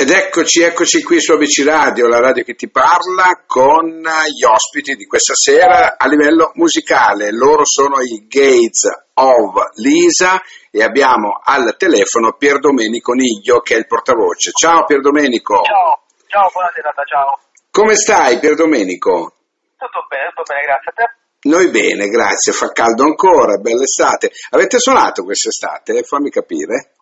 Ed 0.00 0.08
eccoci, 0.08 0.62
eccoci 0.62 1.02
qui 1.02 1.20
su 1.20 1.32
ABC 1.32 1.62
Radio, 1.62 2.08
la 2.08 2.20
radio 2.20 2.42
che 2.42 2.54
ti 2.54 2.70
parla, 2.70 3.44
con 3.46 3.84
gli 3.84 4.44
ospiti 4.44 4.94
di 4.94 5.04
questa 5.04 5.34
sera 5.34 5.98
a 5.98 6.08
livello 6.08 6.52
musicale. 6.54 7.30
Loro 7.30 7.66
sono 7.66 8.00
i 8.00 8.26
Gates 8.26 8.88
of 9.12 9.52
Lisa 9.74 10.40
e 10.70 10.82
abbiamo 10.82 11.38
al 11.44 11.76
telefono 11.76 12.32
Pier 12.32 12.60
Domenico 12.60 13.12
Niglio 13.12 13.60
che 13.60 13.74
è 13.74 13.76
il 13.76 13.86
portavoce. 13.86 14.52
Ciao 14.52 14.86
Pier 14.86 15.02
Domenico. 15.02 15.60
Ciao, 15.64 16.00
ciao, 16.28 16.48
buona 16.50 16.70
serata, 16.72 17.02
ciao. 17.04 17.38
Come 17.70 17.94
stai 17.94 18.38
Pier 18.38 18.54
Domenico? 18.54 19.34
Tutto 19.76 20.06
bene, 20.08 20.32
tutto 20.34 20.44
bene, 20.48 20.62
grazie 20.64 20.92
a 20.92 20.94
te. 20.94 21.14
Noi 21.46 21.68
bene, 21.68 22.08
grazie, 22.08 22.52
fa 22.52 22.72
caldo 22.72 23.04
ancora, 23.04 23.58
bella 23.58 23.82
estate. 23.82 24.30
Avete 24.48 24.78
suonato 24.78 25.24
quest'estate? 25.24 26.04
Fammi 26.04 26.30
capire. 26.30 26.94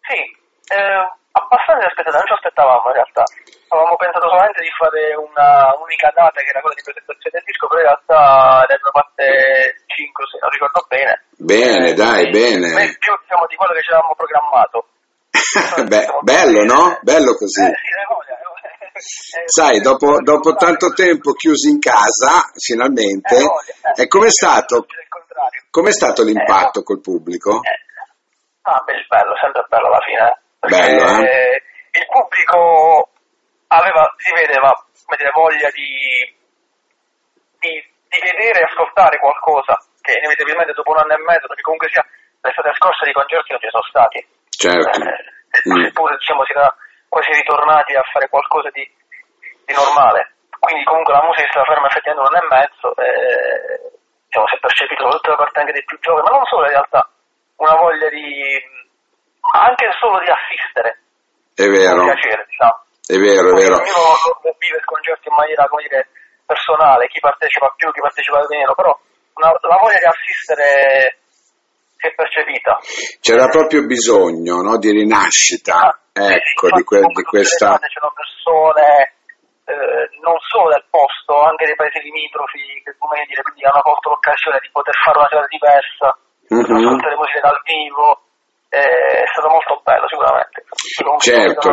Sì, 0.00 0.74
eh, 0.74 1.21
abbastanza 1.32 1.86
aspettata, 1.86 2.18
non 2.18 2.26
ci 2.26 2.36
aspettavamo 2.36 2.86
in 2.88 2.92
realtà. 2.92 3.24
Avevamo 3.72 3.96
pensato 3.96 4.28
solamente 4.28 4.60
di 4.60 4.72
fare 4.76 5.16
una 5.16 5.72
unica 5.80 6.12
data 6.12 6.40
che 6.44 6.50
era 6.52 6.60
quella 6.60 6.76
di 6.76 6.84
presentazione 6.84 7.32
del 7.40 7.48
disco, 7.48 7.66
però 7.68 7.80
in 7.80 7.88
realtà 7.88 8.20
ne 8.68 8.74
abbiamo 8.76 8.96
fatte 9.00 9.26
5 9.88 10.26
se 10.28 10.36
non 10.40 10.50
ricordo 10.52 10.80
bene. 10.88 11.14
Bene, 11.40 11.88
eh, 11.88 11.94
dai, 11.94 12.28
bene. 12.28 12.68
Più 13.00 13.12
diciamo, 13.24 13.46
di 13.48 13.56
quello 13.56 13.72
che 13.72 13.82
ci 13.82 13.92
avevamo 13.92 14.14
programmato. 14.14 14.78
Beh, 15.88 16.06
bello, 16.20 16.60
no? 16.64 17.00
Bello 17.00 17.32
così. 17.34 17.64
Eh, 17.64 17.72
sì, 17.80 17.96
voglia, 18.12 18.36
eh, 18.92 19.48
Sai, 19.48 19.80
dopo, 19.80 20.20
dopo, 20.20 20.52
tanto 20.54 20.92
tempo 20.92 21.32
chiusi 21.32 21.70
in 21.70 21.80
casa, 21.80 22.52
finalmente, 22.60 23.40
eh, 23.40 24.02
e 24.04 24.06
com'è 24.06 24.30
stato, 24.30 24.84
com'è 25.70 25.92
stato 25.92 26.22
l'impatto 26.22 26.82
col 26.82 27.00
pubblico? 27.00 27.60
Ah, 28.62 28.84
bello, 28.84 29.32
sempre 29.40 29.64
bello 29.68 29.86
alla 29.88 30.00
fine. 30.04 30.41
Bello, 30.68 31.26
eh? 31.26 31.62
il 31.90 32.06
pubblico 32.06 33.10
aveva, 33.66 34.14
si 34.16 34.32
vedeva 34.32 34.70
dire, 35.16 35.30
voglia 35.34 35.68
di, 35.70 36.22
di, 37.58 37.72
di, 38.08 38.18
vedere 38.20 38.60
e 38.60 38.68
ascoltare 38.70 39.18
qualcosa 39.18 39.76
che 40.00 40.18
inevitabilmente 40.18 40.72
dopo 40.72 40.92
un 40.92 40.98
anno 40.98 41.14
e 41.14 41.24
mezzo, 41.26 41.46
perché 41.48 41.62
comunque 41.62 41.88
sia 41.90 42.06
l'estate 42.40 42.72
scorsa 42.78 43.04
di 43.04 43.12
concerti 43.12 43.50
non 43.50 43.60
ci 43.60 43.70
sono 43.70 43.90
stati. 43.90 44.18
Certo. 44.50 44.98
Eh, 45.02 45.68
mm. 45.68 45.82
Seppure 45.82 46.16
diciamo, 46.16 46.44
si 46.44 46.52
era 46.52 46.70
quasi 47.08 47.32
ritornati 47.32 47.94
a 47.94 48.02
fare 48.12 48.28
qualcosa 48.28 48.70
di, 48.70 48.86
di 49.66 49.74
normale. 49.74 50.32
Quindi 50.62 50.84
comunque 50.84 51.12
la 51.12 51.26
musica 51.26 51.42
si 51.42 51.50
stava 51.50 51.66
ferma 51.66 51.90
effettivamente 51.90 52.22
un 52.22 52.36
anno 52.38 52.46
e 52.46 52.54
mezzo 52.54 52.86
e 53.02 53.10
diciamo, 54.30 54.46
si 54.46 54.54
è 54.54 54.58
percepito 54.62 55.02
soprattutto 55.02 55.30
da 55.30 55.42
parte 55.42 55.58
anche 55.58 55.72
dei 55.72 55.84
più 55.84 55.98
giovani, 55.98 56.30
ma 56.30 56.36
non 56.38 56.46
solo 56.46 56.64
in 56.66 56.70
realtà, 56.70 57.02
una 57.56 57.74
voglia 57.74 58.08
di 58.08 58.62
anche 59.50 59.90
solo 59.98 60.22
di 60.22 60.30
assistere. 60.30 61.02
È 61.54 61.66
vero. 61.66 62.04
Piacere, 62.04 62.46
diciamo. 62.46 62.78
È 63.02 63.16
vero, 63.18 63.48
è 63.50 63.54
vero. 63.58 63.76
Ognuno 63.82 64.56
vive 64.58 64.78
il 64.78 64.84
concerto 64.86 65.28
in 65.28 65.34
maniera, 65.34 65.66
come 65.66 65.82
dire, 65.82 66.08
personale, 66.46 67.08
chi 67.08 67.18
partecipa 67.18 67.72
più, 67.76 67.90
chi 67.90 68.00
partecipa 68.00 68.40
meno, 68.48 68.74
però 68.74 68.92
una, 69.34 69.50
la 69.60 69.78
voglia 69.80 69.98
di 69.98 70.08
assistere 70.08 71.18
si 71.96 72.06
è 72.06 72.14
percepita. 72.14 72.78
C'era 73.20 73.46
proprio 73.48 73.84
bisogno 73.84 74.60
no, 74.60 74.78
di 74.78 74.90
rinascita, 74.90 76.02
ah, 76.12 76.32
ecco, 76.34 76.66
sì, 76.68 76.74
di, 76.76 76.84
que- 76.84 77.00
di 77.00 77.22
questa... 77.22 77.78
C'erano 77.78 78.12
persone 78.14 79.14
eh, 79.64 80.04
non 80.20 80.36
solo 80.50 80.70
del 80.70 80.84
posto, 80.90 81.40
anche 81.40 81.66
dei 81.66 81.76
paesi 81.76 82.02
limitrofi, 82.02 82.82
che 82.84 82.94
come 82.98 83.24
dire, 83.26 83.42
quindi 83.42 83.64
hanno 83.64 83.82
colto 83.82 84.10
l'occasione 84.10 84.58
di 84.60 84.68
poter 84.70 84.94
fare 84.98 85.18
una 85.18 85.28
serata 85.28 85.46
diversa, 85.48 86.08
mm-hmm. 86.52 86.76
ascoltare 86.76 87.16
musiche 87.16 87.40
dal 87.40 87.60
vivo, 87.62 88.06
è 88.78 89.24
stato 89.30 89.48
molto 89.48 89.82
bello 89.84 90.08
sicuramente. 90.08 90.64
Certo, 91.20 91.70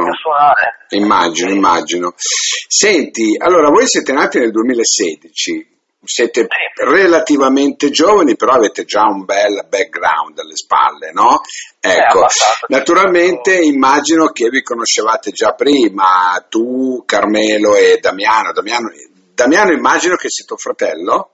immagino, 0.89 1.51
immagino. 1.51 2.13
Senti, 2.17 3.37
allora 3.39 3.69
voi 3.69 3.87
siete 3.87 4.11
nati 4.11 4.37
nel 4.37 4.51
2016, 4.51 5.79
siete 6.03 6.41
sì. 6.41 6.83
relativamente 6.83 7.89
giovani, 7.89 8.35
però 8.35 8.53
avete 8.53 8.83
già 8.83 9.03
un 9.03 9.23
bel 9.23 9.65
background 9.69 10.39
alle 10.39 10.57
spalle, 10.57 11.11
no? 11.13 11.39
Ecco, 11.79 12.25
naturalmente 12.67 13.55
immagino 13.55 14.31
che 14.33 14.49
vi 14.49 14.61
conoscevate 14.61 15.31
già 15.31 15.53
prima, 15.53 16.45
tu, 16.49 17.03
Carmelo 17.05 17.77
e 17.77 17.99
Damiano. 18.01 18.51
Damiano, 18.51 18.89
Damiano 19.33 19.71
immagino 19.71 20.17
che 20.17 20.29
sia 20.29 20.43
tuo 20.43 20.57
fratello? 20.57 21.31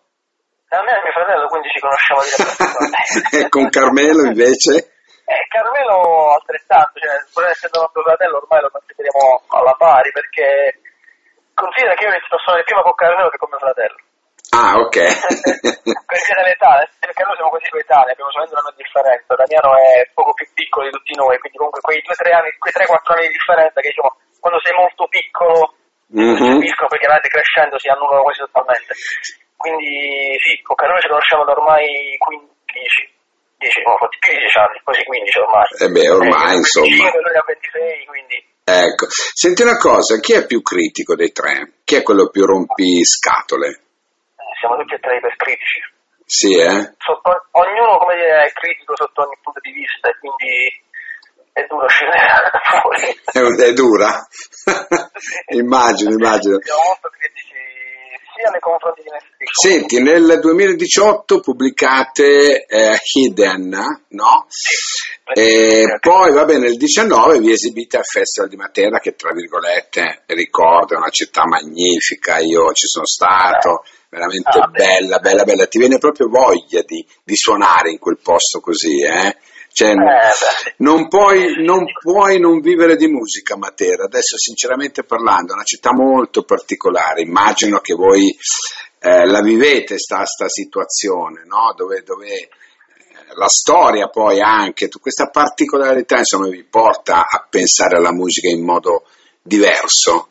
Damiano 0.70 1.00
è 1.00 1.04
mio 1.04 1.12
fratello, 1.12 1.48
quindi 1.48 1.70
ci 1.70 1.80
conosciamo 1.80 2.22
e 3.46 3.50
con 3.50 3.68
Carmelo 3.70 4.28
invece? 4.28 4.92
Eh, 5.26 5.42
Carmelo 5.50 6.38
altrettanto, 6.38 7.02
cioè, 7.02 7.18
pur 7.34 7.50
essendo 7.50 7.82
nostro 7.82 8.06
fratello 8.06 8.38
ormai 8.38 8.62
lo 8.62 8.70
consideriamo 8.70 9.42
alla 9.50 9.74
pari 9.74 10.12
perché 10.14 10.78
considera 11.58 11.98
che 11.98 12.04
io 12.06 12.10
ho 12.10 12.14
iniziato 12.14 12.36
a 12.36 12.44
suonare 12.46 12.64
prima 12.64 12.86
con 12.86 12.94
Carmelo 12.94 13.30
che 13.34 13.42
con 13.42 13.50
mio 13.50 13.58
fratello. 13.58 13.98
Ah, 14.54 14.78
ok. 14.78 14.98
perché 16.06 16.32
dall'età, 16.38 16.86
perché 17.02 17.24
noi 17.26 17.36
siamo 17.36 17.50
così 17.50 17.68
coetanei, 17.74 18.14
abbiamo 18.14 18.30
solamente 18.30 18.54
una 18.54 18.64
anno 18.70 18.76
di 18.78 18.84
differenza. 18.86 19.34
Damiano 19.34 19.72
è 19.82 20.06
poco 20.14 20.32
più 20.38 20.46
piccolo 20.54 20.86
di 20.86 20.94
tutti 20.94 21.18
noi, 21.18 21.42
quindi 21.42 21.58
comunque 21.58 21.82
quei 21.82 22.06
2-3 22.06 22.30
anni, 22.30 22.50
quei 22.62 22.78
3-4 22.78 23.18
anni 23.18 23.26
di 23.26 23.36
differenza 23.36 23.82
che 23.82 23.90
diciamo, 23.90 24.12
quando 24.38 24.62
sei 24.62 24.74
molto 24.78 25.10
piccolo 25.10 25.74
mm-hmm. 26.14 26.62
capiscono 26.62 26.88
perché 26.88 27.10
veramente 27.10 27.34
crescendo 27.34 27.82
si 27.82 27.90
annullano 27.90 28.22
quasi 28.22 28.46
totalmente. 28.46 28.94
Quindi 29.58 30.38
sì, 30.38 30.62
con 30.62 30.78
Carmelo 30.78 31.02
ci 31.02 31.10
conosciamo 31.10 31.44
da 31.50 31.58
ormai 31.58 32.14
15 32.22 33.16
10, 33.58 33.82
ho 33.86 33.98
fatto 33.98 34.18
più 34.20 34.32
di 34.34 34.40
10 34.40 34.58
anni, 34.60 34.78
quasi 34.84 35.04
15 35.04 35.40
ormai. 35.40 35.68
Eh 35.80 35.90
beh, 35.90 36.10
ormai 36.10 36.54
eh, 36.54 36.58
insomma. 36.58 36.88
5, 36.88 37.22
lui 37.22 37.36
ha 37.36 37.44
26, 37.46 38.06
quindi... 38.06 38.36
Ecco, 38.66 39.06
senti 39.10 39.62
una 39.62 39.78
cosa, 39.78 40.20
chi 40.20 40.34
è 40.34 40.46
più 40.46 40.62
critico 40.62 41.16
dei 41.16 41.32
tre? 41.32 41.84
Chi 41.84 41.96
è 41.96 42.02
quello 42.02 42.30
più 42.30 42.46
rompiscatole? 42.46 43.70
Eh, 43.70 44.54
siamo 44.60 44.76
tutti 44.78 44.96
e 44.96 45.00
tre 45.00 45.18
ipercritici. 45.18 45.80
Sì, 46.26 46.58
eh? 46.58 46.96
Sotto, 46.98 47.30
ognuno, 47.52 47.98
come 48.00 48.16
dire, 48.16 48.50
è 48.50 48.52
critico 48.54 48.96
sotto 48.98 49.22
ogni 49.22 49.38
punto 49.42 49.60
di 49.62 49.72
vista 49.72 50.10
e 50.10 50.18
quindi 50.18 50.84
è 51.54 51.64
dura 51.70 51.86
uscire 51.86 52.12
fuori. 52.82 53.14
È, 53.32 53.40
è 53.40 53.74
dura? 53.74 54.26
immagino, 55.54 56.12
immagino. 56.12 56.58
Siamo 56.60 56.82
molto 56.88 57.10
critici 57.14 57.45
sia 58.36 58.50
nei 58.50 58.60
confronti 58.60 59.02
di 59.02 59.10
me 59.10 59.20
stesso. 59.20 59.68
Senti, 59.68 60.02
nel 60.02 60.40
2018 60.40 61.40
pubblicate 61.40 62.66
eh, 62.66 62.98
Hidden, 63.02 64.04
no? 64.10 64.46
Sì. 64.50 65.04
E 65.34 65.98
poi, 66.00 66.32
va 66.34 66.46
bene, 66.46 66.68
nel 66.68 66.78
19 66.78 67.40
vi 67.40 67.52
esibite 67.52 67.98
al 67.98 68.06
Festival 68.06 68.50
di 68.50 68.58
Matera, 68.58 69.00
che 69.00 69.16
tra 69.16 69.32
virgolette 69.32 70.24
ricorda, 70.28 70.96
è 70.96 70.98
una 70.98 71.10
città 71.10 71.46
magnifica, 71.48 72.38
io 72.38 72.72
ci 72.74 72.88
sono 72.88 73.06
stato, 73.06 73.84
veramente 74.10 74.60
ah, 74.60 74.68
bella, 74.68 75.18
bella, 75.20 75.44
bella, 75.44 75.66
ti 75.66 75.80
viene 75.80 75.98
proprio 75.98 76.28
voglia 76.30 76.82
di, 76.86 77.06
di 77.24 77.36
suonare 77.36 77.90
in 77.90 77.98
quel 77.98 78.20
posto 78.22 78.60
così, 78.60 79.02
eh? 79.02 79.36
Cioè, 79.76 79.94
non, 80.78 81.10
puoi, 81.10 81.62
non, 81.62 81.84
puoi, 82.02 82.40
non 82.40 82.62
vivere 82.62 82.96
di 82.96 83.08
musica 83.08 83.58
Matera, 83.58 84.06
adesso 84.06 84.38
sinceramente 84.38 85.04
parlando, 85.04 85.52
è 85.52 85.56
una 85.56 85.66
città 85.66 85.92
molto 85.92 86.44
particolare, 86.44 87.24
immagino 87.24 87.80
che 87.80 87.94
voi 87.94 88.34
eh, 89.02 89.26
la 89.26 89.42
vivete 89.42 89.98
sta, 89.98 90.24
sta 90.24 90.48
situazione, 90.48 91.44
no? 91.44 91.74
dove, 91.76 92.04
dove 92.04 92.28
eh, 92.30 92.50
la 93.36 93.50
storia 93.50 94.08
poi 94.08 94.40
anche, 94.40 94.88
questa 94.88 95.28
particolarità 95.28 96.20
insomma 96.20 96.48
vi 96.48 96.64
porta 96.64 97.26
a 97.30 97.46
pensare 97.50 97.98
alla 97.98 98.14
musica 98.14 98.48
in 98.48 98.64
modo 98.64 99.04
diverso. 99.42 100.30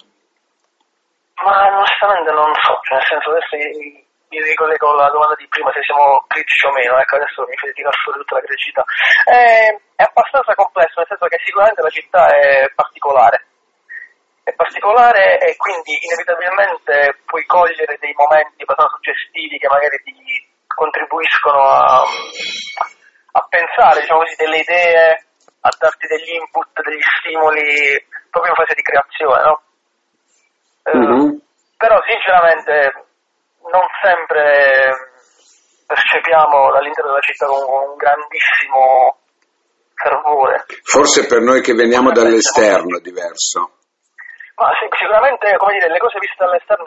Ma 1.45 1.77
onestamente 1.77 2.31
non 2.33 2.51
so, 2.65 2.81
cioè 2.81 2.97
nel 2.97 3.07
senso 3.11 3.29
adesso 3.29 4.05
mi 4.41 4.49
ricollego 4.49 4.91
alla 4.91 5.11
domanda 5.11 5.35
di 5.35 5.47
prima 5.49 5.71
se 5.73 5.83
siamo 5.83 6.25
critici 6.27 6.67
o 6.67 6.73
meno, 6.73 6.99
ecco 6.99 7.17
adesso 7.17 7.47
mi 7.47 7.57
fuori 7.57 8.19
tutta 8.19 8.35
la 8.37 8.45
criticità. 8.45 8.85
È, 9.25 9.71
è 9.97 10.03
abbastanza 10.03 10.55
complesso, 10.55 11.01
nel 11.01 11.09
senso 11.09 11.27
che 11.27 11.39
sicuramente 11.45 11.83
la 11.83 11.91
città 11.91 12.27
è 12.29 12.71
particolare. 12.75 13.47
È 14.45 14.53
particolare 14.53 15.39
e 15.41 15.57
quindi 15.57 15.97
inevitabilmente 16.05 17.23
puoi 17.25 17.45
cogliere 17.47 17.97
dei 17.99 18.13
momenti 18.13 18.63
abbastanza 18.63 18.95
suggestivi 18.97 19.57
che 19.57 19.69
magari 19.69 19.97
ti 20.05 20.15
contribuiscono 20.69 21.63
a, 21.65 22.03
a 22.03 23.47
pensare, 23.49 24.01
diciamo 24.01 24.21
così, 24.21 24.37
delle 24.37 24.59
idee, 24.59 25.25
a 25.61 25.71
darti 25.79 26.07
degli 26.07 26.37
input, 26.37 26.83
degli 26.83 27.01
stimoli 27.21 28.05
proprio 28.29 28.53
in 28.53 28.59
fase 28.59 28.75
di 28.75 28.83
creazione, 28.83 29.43
no? 29.43 29.63
Mm-hmm. 30.93 31.25
Eh, 31.25 31.41
però 31.79 31.97
sinceramente 32.05 33.04
non 33.71 33.87
sempre 34.03 35.13
percepiamo 35.87 36.73
all'interno 36.73 37.11
della 37.11 37.21
città 37.21 37.47
con 37.47 37.63
un 37.63 37.97
grandissimo 37.97 39.19
fervore. 39.95 40.65
Forse 40.83 41.27
per 41.27 41.41
noi 41.41 41.61
che 41.61 41.75
veniamo 41.75 42.11
dall'esterno 42.11 42.99
è 42.99 43.01
diverso. 43.01 43.71
Ma 44.57 44.71
sì, 44.79 44.87
sicuramente 44.97 45.57
come 45.57 45.75
dire, 45.75 45.89
le 45.91 45.99
cose 45.99 46.19
viste 46.19 46.39
dall'esterno, 46.39 46.85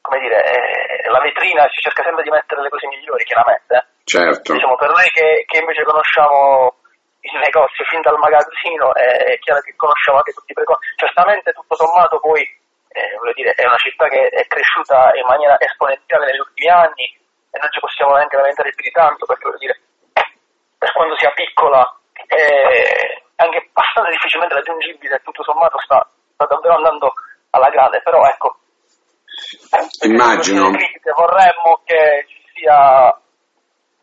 come 0.00 0.20
dire, 0.20 0.38
eh, 0.44 1.08
la 1.08 1.20
vetrina 1.20 1.64
si 1.72 1.80
cerca 1.80 2.02
sempre 2.04 2.22
di 2.22 2.30
mettere 2.30 2.60
le 2.60 2.68
cose 2.68 2.86
migliori, 2.88 3.24
chiaramente. 3.24 3.96
Certo. 4.04 4.52
Diciamo, 4.52 4.76
per 4.76 4.90
noi 4.90 5.08
che, 5.08 5.44
che 5.48 5.58
invece 5.58 5.82
conosciamo 5.84 6.76
il 7.24 7.40
negozio 7.40 7.84
fin 7.88 8.02
dal 8.02 8.20
magazzino, 8.20 8.92
è 8.92 9.38
chiaro 9.40 9.60
che 9.64 9.72
conosciamo 9.76 10.18
anche 10.18 10.36
tutti 10.36 10.52
i 10.52 10.54
precoci. 10.54 10.92
Certamente 10.96 11.52
tutto 11.52 11.74
sommato 11.74 12.20
poi 12.20 12.44
eh, 12.94 13.32
dire, 13.34 13.50
è 13.54 13.66
una 13.66 13.76
città 13.76 14.06
che 14.06 14.28
è 14.28 14.46
cresciuta 14.46 15.10
in 15.18 15.26
maniera 15.26 15.58
esponenziale 15.58 16.26
negli 16.26 16.38
ultimi 16.38 16.70
anni 16.70 17.04
e 17.50 17.58
non 17.58 17.68
ci 17.70 17.80
possiamo 17.80 18.14
neanche 18.14 18.36
lamentare 18.36 18.70
più 18.70 18.84
di 18.84 18.94
tanto 18.94 19.26
perché 19.26 19.42
voglio 19.42 19.58
dire, 19.58 19.80
per 20.78 20.92
quanto 20.92 21.18
sia 21.18 21.32
piccola 21.34 21.82
è 22.12 23.22
anche 23.36 23.66
abbastanza 23.66 24.10
difficilmente 24.10 24.54
raggiungibile, 24.54 25.20
tutto 25.24 25.42
sommato 25.42 25.78
sta, 25.82 26.06
sta 26.34 26.46
davvero 26.46 26.76
andando 26.76 27.12
alla 27.50 27.68
grande, 27.70 28.00
però 28.02 28.22
ecco, 28.26 28.58
immagino. 30.06 30.70
vorremmo 31.18 31.82
che 31.84 32.26
ci 32.28 32.38
sia 32.54 33.10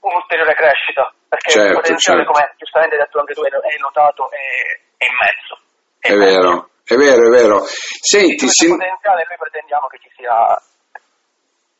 un'ulteriore 0.01 0.53
crescita 0.53 1.13
perché 1.29 1.51
certo, 1.51 1.67
il 1.67 1.75
potenziale 1.79 2.25
certo. 2.25 2.33
come 2.33 2.53
giustamente 2.57 2.95
hai 2.95 3.01
detto 3.03 3.19
anche 3.19 3.33
tu 3.33 3.41
è 3.43 3.77
notato 3.79 4.29
è, 4.31 4.35
è 4.97 5.05
immenso. 5.07 5.55
È, 5.99 6.11
è 6.11 6.15
vero 6.15 6.71
è 6.91 6.95
vero 6.95 7.27
è 7.27 7.29
vero 7.29 7.65
senti 7.65 8.49
sì, 8.49 8.65
sin... 8.65 8.69
potenziale 8.75 9.25
noi 9.27 9.37
pretendiamo 9.37 9.87
che 9.87 9.97
ci 10.01 10.09
sia 10.15 10.61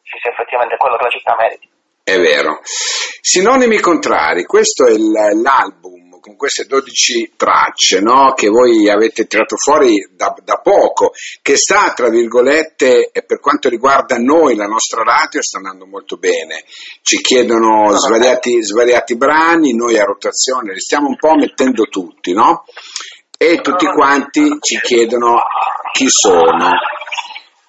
ci 0.04 0.18
sia 0.22 0.32
effettivamente 0.32 0.78
quello 0.78 0.96
che 0.96 1.04
la 1.04 1.10
città 1.10 1.36
meriti 1.38 1.70
è 2.04 2.18
vero 2.18 2.60
sinonimi 2.64 3.80
contrari 3.80 4.46
questo 4.46 4.88
è 4.88 4.96
l'album 4.96 6.02
con 6.22 6.38
queste 6.38 6.66
12 6.66 7.34
tracce 7.36 8.00
no? 8.00 8.34
che 8.34 8.48
voi 8.48 8.88
avete 8.90 9.26
tirato 9.26 9.58
fuori 9.58 10.08
da, 10.16 10.34
da, 10.44 10.60
poco, 10.62 11.12
che 11.42 11.58
sta, 11.58 11.92
tra 11.94 12.10
virgolette, 12.10 13.12
per 13.26 13.40
quanto 13.40 13.68
riguarda 13.68 14.18
noi, 14.18 14.56
la 14.56 14.68
nostra 14.68 15.04
radio, 15.04 15.42
sta 15.42 15.58
andando 15.58 15.86
molto 15.86 16.18
bene. 16.18 16.64
Ci 17.02 17.18
chiedono 17.18 17.92
svariati, 17.98 18.64
svariati 18.64 19.18
brani, 19.18 19.74
noi 19.74 19.98
a 19.98 20.06
rotazione 20.06 20.74
li 20.74 20.80
stiamo 20.80 21.08
un 21.08 21.18
po' 21.18 21.34
mettendo 21.34 21.86
tutti, 21.86 22.32
no? 22.34 22.64
E 23.42 23.58
tutti 23.58 23.88
quanti 23.88 24.60
ci 24.60 24.80
chiedono 24.80 25.42
chi 25.92 26.06
sono. 26.08 26.70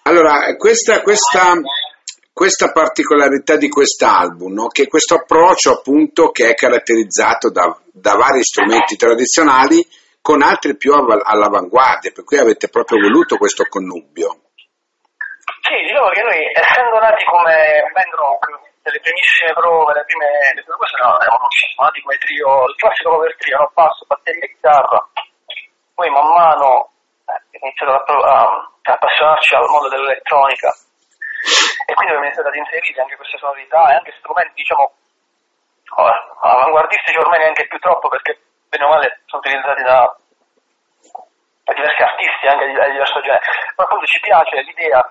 Allora, 0.02 0.54
questa, 0.58 1.00
questa 1.00 1.54
questa 2.30 2.72
particolarità 2.72 3.56
di 3.56 3.70
quest'album, 3.70 4.52
no? 4.52 4.66
che 4.68 4.86
questo 4.86 5.14
approccio 5.14 5.72
appunto 5.72 6.30
che 6.30 6.50
è 6.50 6.54
caratterizzato 6.54 7.50
da, 7.50 7.74
da 7.90 8.16
vari 8.16 8.44
strumenti 8.44 8.96
tradizionali 8.96 9.80
con 10.20 10.42
altri 10.42 10.76
più 10.76 10.92
all'avanguardia, 10.92 12.12
per 12.12 12.24
cui 12.24 12.36
avete 12.36 12.68
proprio 12.68 13.00
voluto 13.00 13.38
questo 13.38 13.64
connubio. 13.64 14.52
Sì, 15.64 15.88
diciamo 15.88 16.08
che 16.12 16.20
noi 16.20 16.52
essendo 16.52 17.00
nati 17.00 17.24
come 17.24 17.80
band 17.96 18.12
rock, 18.12 18.44
delle 18.84 19.00
primissime 19.00 19.56
prove, 19.56 19.92
le 19.94 20.04
prime, 20.04 20.52
le 20.52 20.62
prime 20.64 20.76
cose 20.76 20.96
no, 21.00 21.16
eravamo 21.16 21.48
nati 21.80 22.00
come 22.04 22.16
trio, 22.20 22.68
il 22.68 22.76
classico 22.76 23.08
cover 23.16 23.36
trio, 23.40 23.56
no? 23.56 23.72
basso, 23.72 24.04
batteria 24.04 24.44
e 24.44 24.52
chitarra, 24.52 25.00
poi 25.94 26.10
man 26.10 26.28
mano 26.28 26.90
eh, 27.26 27.58
iniziato 27.58 27.92
a, 27.92 28.40
a, 28.40 28.68
appassionarci 28.82 29.54
al 29.54 29.68
mondo 29.68 29.88
dell'elettronica. 29.88 30.70
E 31.86 31.94
quindi 31.94 32.14
abbiamo 32.14 32.26
iniziato 32.26 32.48
ad 32.48 32.54
inserire 32.54 33.02
anche 33.02 33.16
queste 33.16 33.38
sonorità 33.38 33.90
e 33.90 33.94
anche 33.94 34.14
strumenti 34.18 34.54
diciamo 34.54 34.92
avanguardistici 36.40 37.18
ormai 37.18 37.38
neanche 37.40 37.66
più 37.66 37.78
troppo 37.78 38.08
perché 38.08 38.40
bene 38.68 38.84
o 38.84 38.88
male 38.88 39.20
sono 39.26 39.42
utilizzati 39.44 39.82
da, 39.82 40.16
da 41.64 41.72
diversi 41.74 42.02
artisti 42.02 42.46
anche 42.46 42.66
di, 42.66 42.72
di 42.72 42.90
diverso 42.92 43.20
genere. 43.20 43.44
Ma 43.76 43.84
appunto 43.84 44.06
ci 44.06 44.20
piace 44.20 44.62
l'idea 44.62 45.02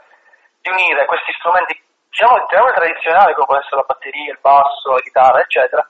di 0.61 0.69
unire 0.69 1.05
questi 1.05 1.33
strumenti 1.33 1.79
diciamo 2.09 2.45
tradizionali 2.45 3.33
come 3.33 3.45
può 3.45 3.57
essere 3.57 3.75
la 3.75 3.87
batteria, 3.87 4.31
il 4.31 4.39
basso, 4.41 4.91
la 4.91 5.01
chitarra 5.01 5.39
eccetera 5.39 5.87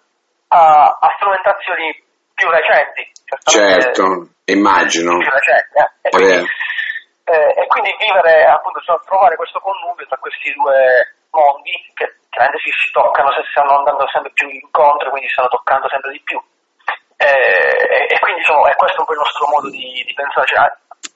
a, 0.51 0.97
a 0.99 1.13
strumentazioni 1.15 2.03
più 2.41 2.49
recenti 2.49 3.11
certo, 3.45 4.27
immagino 4.45 5.17
più 5.17 5.29
recenti 5.29 5.77
eh? 5.77 5.89
e 6.01 6.09
quindi, 6.09 6.49
eh, 7.25 7.53
e 7.55 7.67
quindi 7.67 7.95
vivere, 8.01 8.45
appunto, 8.45 8.81
cioè, 8.81 8.99
trovare 9.05 9.35
questo 9.35 9.59
connubio 9.59 10.05
tra 10.07 10.17
questi 10.17 10.51
due 10.51 11.15
mondi 11.29 11.71
che 11.93 12.17
chiaramente 12.29 12.59
si, 12.65 12.71
si 12.73 12.91
toccano, 12.91 13.31
se 13.31 13.45
stanno 13.51 13.77
andando 13.77 14.07
sempre 14.11 14.31
più 14.33 14.49
incontro, 14.49 15.09
quindi 15.09 15.29
stanno 15.29 15.47
toccando 15.47 15.87
sempre 15.87 16.11
di 16.11 16.21
più. 16.25 16.41
Eh, 17.15 17.29
e, 17.29 17.97
e, 18.09 18.19
quindi 18.19 18.41
diciamo, 18.41 18.65
è 18.67 18.75
questo 18.75 18.99
un 18.99 19.05
po' 19.05 19.13
il 19.13 19.23
nostro 19.23 19.47
modo 19.47 19.69
di, 19.69 20.03
di 20.03 20.13
pensare, 20.13 20.47
cioè, 20.47 20.65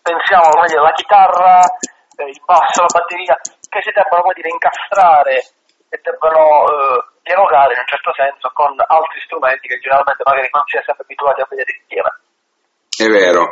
pensiamo 0.06 0.48
come 0.54 0.68
dire, 0.68 0.81
la 0.81 0.94
chitarra, 0.94 1.60
eh, 2.16 2.30
il 2.30 2.42
basso, 2.45 2.86
la 2.86 2.94
batteria, 2.94 3.36
che 3.42 3.81
si 3.81 3.92
debbano 3.92 4.21
come 4.21 4.38
dire, 4.38 4.50
incastrare 4.50 5.42
e 5.95 6.00
debbano 6.03 6.68
eh, 6.68 7.00
dialogare 7.24 7.74
in 7.74 7.80
un 7.80 7.88
certo 7.88 8.12
senso 8.12 8.51
con 8.51 8.75
altri 8.75 9.19
strumenti 9.24 9.71
che 9.71 9.80
generalmente 9.80 10.27
magari 10.27 10.50
non 10.51 10.68
si 10.68 10.75
è 10.75 10.83
sempre 10.83 11.07
abituati 11.07 11.42
a 11.42 11.47
vedere 11.50 11.71
insieme. 11.80 12.12
È 12.95 13.07
vero. 13.07 13.50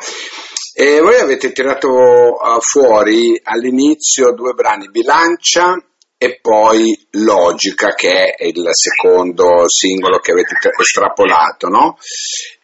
E 0.76 1.00
voi 1.02 1.20
avete 1.20 1.52
tirato 1.52 1.90
uh, 1.90 2.60
fuori 2.60 3.40
all'inizio 3.44 4.34
due 4.34 4.54
brani, 4.54 4.90
Bilancia 4.90 5.78
e 6.18 6.40
poi 6.42 7.08
Logica, 7.12 7.94
che 7.94 8.34
è 8.34 8.46
il 8.46 8.70
secondo 8.72 9.68
singolo 9.68 10.18
che 10.20 10.32
avete 10.32 10.56
estrapolato, 10.80 11.68
no? 11.68 11.98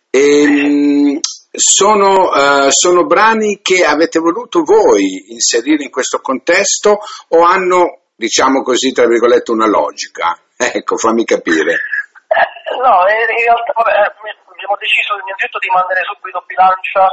E, 0.10 0.46
um, 0.46 1.20
sono, 1.52 2.30
uh, 2.30 2.70
sono 2.70 3.06
brani 3.06 3.60
che 3.62 3.84
avete 3.84 4.20
voluto 4.20 4.64
voi 4.64 5.32
inserire 5.34 5.84
in 5.84 5.92
questo 5.92 6.20
contesto 6.20 7.00
o 7.28 7.44
hanno, 7.44 8.00
diciamo 8.20 8.62
così, 8.64 8.92
tra 8.92 9.08
virgolette, 9.08 9.52
una 9.52 9.68
logica? 9.68 10.36
Ecco, 10.60 10.98
fammi 10.98 11.24
capire. 11.24 11.72
Eh, 11.72 12.76
no, 12.84 13.08
in 13.08 13.26
realtà 13.32 13.72
vabbè, 13.72 13.96
abbiamo 13.96 14.76
deciso 14.76 15.16
innanzitutto 15.24 15.58
di 15.64 15.72
mandare 15.72 16.04
subito 16.04 16.44
Bilancia 16.46 17.08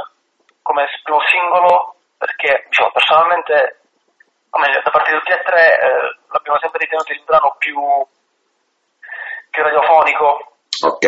come 0.61 0.83
primo 1.01 1.23
singolo 1.31 1.95
perché 2.19 2.67
diciamo, 2.67 2.91
personalmente 2.91 3.87
meglio, 4.59 4.81
da 4.83 4.91
parte 4.91 5.11
di 5.11 5.17
tutti 5.17 5.31
e 5.31 5.43
tre 5.47 5.63
eh, 5.79 6.07
l'abbiamo 6.27 6.59
sempre 6.59 6.83
ritenuto 6.83 7.11
il 7.13 7.23
brano 7.23 7.55
più, 7.57 7.79
più 9.49 9.63
radiofonico 9.63 10.59
ok 10.83 11.07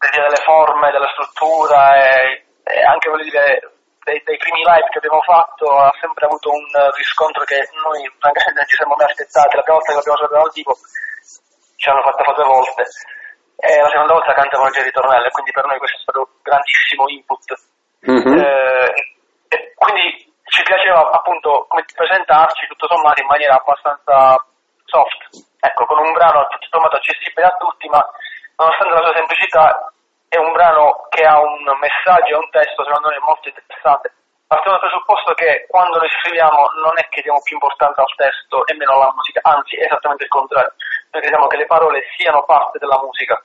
per 0.00 0.10
via 0.16 0.24
delle 0.24 0.42
forme, 0.48 0.90
della 0.90 1.12
struttura 1.12 2.00
e, 2.00 2.44
e 2.64 2.82
anche 2.88 3.10
voglio 3.10 3.28
dire 3.28 3.73
dei, 4.04 4.20
dei, 4.24 4.36
primi 4.36 4.62
live 4.62 4.88
che 4.92 4.98
abbiamo 4.98 5.20
fatto 5.22 5.64
ha 5.72 5.92
sempre 6.00 6.26
avuto 6.26 6.50
un 6.52 6.66
riscontro 6.94 7.44
che 7.44 7.58
noi 7.82 8.04
francamente 8.20 8.60
non 8.60 8.68
ci 8.68 8.76
siamo 8.76 8.94
mai 8.96 9.08
aspettati. 9.08 9.56
La 9.56 9.64
prima 9.64 9.78
volta 9.80 9.90
che 9.90 9.98
l'abbiamo 9.98 10.18
saputo 10.20 10.38
dal 10.38 10.54
vivo 10.54 10.74
ci 11.76 11.88
hanno 11.88 12.04
fatto 12.04 12.22
fare 12.22 12.36
due 12.36 12.52
volte. 12.52 12.82
E 13.64 13.70
la 13.80 13.88
seconda 13.88 14.12
volta 14.12 14.34
cantavano 14.34 14.70
già 14.70 14.80
il 14.80 14.90
ritornello 14.90 15.30
quindi 15.30 15.52
per 15.52 15.64
noi 15.64 15.78
questo 15.78 15.96
è 15.96 16.04
stato 16.04 16.20
un 16.20 16.32
grandissimo 16.42 17.04
input. 17.08 17.48
Mm-hmm. 18.04 18.36
Eh, 18.36 18.92
quindi 19.80 20.34
ci 20.44 20.62
piaceva 20.62 21.10
appunto 21.10 21.66
presentarci 21.94 22.66
tutto 22.68 22.86
sommato 22.86 23.20
in 23.20 23.26
maniera 23.26 23.56
abbastanza 23.56 24.36
soft, 24.84 25.48
ecco, 25.58 25.86
con 25.86 25.98
un 26.04 26.12
brano 26.12 26.46
tutto 26.48 26.68
sommato 26.68 26.96
accessibile 26.96 27.46
a 27.46 27.56
tutti, 27.56 27.88
ma 27.88 28.04
nonostante 28.56 28.94
la 28.94 29.02
sua 29.02 29.14
semplicità 29.16 29.92
è 30.34 30.38
un 30.38 30.52
brano 30.52 31.06
che 31.08 31.22
ha 31.22 31.38
un 31.40 31.62
messaggio 31.78 32.34
e 32.34 32.42
un 32.42 32.50
testo 32.50 32.82
secondo 32.82 33.08
me 33.08 33.18
molto 33.22 33.48
interessante. 33.48 34.12
Partiamo 34.46 34.76
dal 34.76 34.86
presupposto 34.90 35.32
che 35.34 35.66
quando 35.68 35.98
noi 35.98 36.10
scriviamo 36.20 36.70
non 36.82 36.98
è 36.98 37.08
che 37.08 37.22
diamo 37.22 37.40
più 37.40 37.54
importanza 37.54 38.02
al 38.02 38.14
testo 38.14 38.66
e 38.66 38.74
meno 38.74 38.92
alla 38.92 39.12
musica, 39.14 39.40
anzi 39.42 39.76
è 39.76 39.86
esattamente 39.86 40.24
il 40.24 40.30
contrario. 40.30 40.74
Noi 41.10 41.22
crediamo 41.22 41.46
che 41.46 41.56
le 41.56 41.66
parole 41.66 42.02
siano 42.16 42.44
parte 42.44 42.78
della 42.78 43.00
musica. 43.00 43.38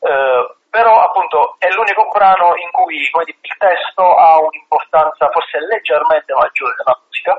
Eh, 0.00 0.44
però 0.70 0.94
appunto 1.00 1.56
è 1.58 1.70
l'unico 1.70 2.06
brano 2.12 2.54
in 2.54 2.70
cui 2.70 2.98
dire, 2.98 3.38
il 3.40 3.56
testo 3.56 4.14
ha 4.14 4.38
un'importanza 4.38 5.28
forse 5.30 5.58
leggermente 5.64 6.34
maggiore 6.34 6.74
della 6.76 6.98
musica 7.02 7.34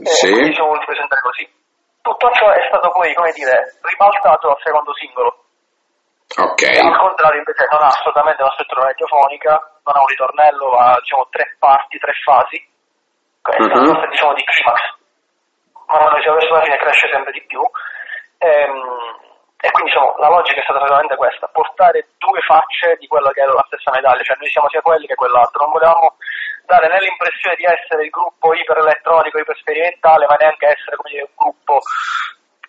e 0.00 0.10
sì. 0.10 0.30
quindi 0.32 0.54
siamo 0.54 0.70
voluti 0.70 0.86
presentare 0.86 1.20
così. 1.20 1.44
Tutto 2.00 2.30
ciò 2.32 2.50
è 2.50 2.64
stato 2.66 2.90
poi, 2.90 3.12
come 3.12 3.32
dire, 3.32 3.78
ribaltato 3.82 4.48
al 4.48 4.60
secondo 4.64 4.94
singolo. 4.94 5.49
Ok. 6.38 6.62
E 6.62 6.78
al 6.78 6.96
contrario 6.96 7.38
invece 7.38 7.66
non 7.70 7.82
ha 7.82 7.90
assolutamente 7.90 8.42
una 8.42 8.52
struttura 8.52 8.86
radiofonica, 8.86 9.50
non 9.82 9.94
ha 9.96 10.00
un 10.00 10.06
ritornello, 10.06 10.70
ha 10.78 10.98
diciamo 11.00 11.26
tre 11.30 11.56
parti, 11.58 11.98
tre 11.98 12.12
fasi. 12.22 12.58
Questa 13.42 13.62
uh-huh. 13.62 13.70
è 13.70 13.78
una 13.78 13.86
sorta 13.86 14.06
diciamo 14.06 14.34
di 14.34 14.44
climax. 14.44 14.80
Man 15.90 16.02
mano 16.04 16.20
che 16.22 16.28
va 16.28 16.34
verso 16.36 16.54
la 16.54 16.62
fine 16.62 16.76
cresce 16.76 17.08
sempre 17.10 17.32
di 17.32 17.42
più. 17.46 17.62
Ehm, 18.38 19.28
e 19.60 19.70
quindi 19.72 19.92
diciamo, 19.92 20.16
la 20.16 20.28
logica 20.28 20.60
è 20.60 20.62
stata 20.62 20.80
esattamente 20.80 21.16
questa, 21.16 21.50
portare 21.52 22.08
due 22.16 22.40
facce 22.40 22.96
di 22.96 23.06
quella 23.06 23.30
che 23.32 23.42
è 23.42 23.44
la 23.44 23.64
stessa 23.66 23.90
medaglia, 23.90 24.22
cioè 24.22 24.36
noi 24.40 24.48
siamo 24.48 24.70
sia 24.70 24.80
quelli 24.80 25.04
che 25.06 25.14
quell'altro, 25.14 25.60
non 25.60 25.72
volevamo 25.72 26.16
dare 26.64 26.88
né 26.88 26.96
l'impressione 27.00 27.56
di 27.56 27.68
essere 27.68 28.04
il 28.04 28.10
gruppo 28.10 28.54
iper 28.54 28.78
elettronico, 28.78 29.36
iper 29.36 29.56
sperimentale, 29.58 30.24
ma 30.24 30.36
neanche 30.40 30.64
essere 30.64 30.96
come 30.96 31.10
dire, 31.10 31.28
un 31.28 31.34
gruppo 31.36 31.76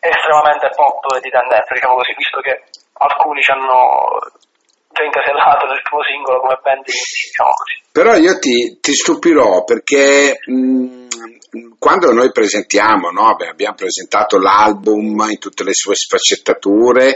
estremamente 0.01 0.67
pop 0.75 0.99
di 1.21 1.29
tendenza, 1.29 1.73
diciamo 1.73 1.95
così, 1.95 2.13
visto 2.17 2.41
che 2.41 2.59
alcuni 3.01 3.41
ci 3.41 3.51
hanno 3.51 4.19
già 4.93 5.03
incasellato 5.03 5.65
nel 5.65 5.81
primo 5.81 6.03
singolo 6.03 6.39
come 6.39 6.59
band 6.61 6.83
diciamo 6.83 7.49
così. 7.49 7.75
Però 7.91 8.15
io 8.15 8.39
ti, 8.39 8.77
ti 8.79 8.93
stupirò 8.93 9.63
perché 9.63 10.37
mh, 10.45 11.07
quando 11.77 12.13
noi 12.13 12.31
presentiamo, 12.31 13.09
no? 13.09 13.35
abbiamo 13.35 13.75
presentato 13.75 14.37
l'album 14.37 15.27
in 15.29 15.39
tutte 15.39 15.63
le 15.63 15.73
sue 15.73 15.95
sfaccettature 15.95 17.15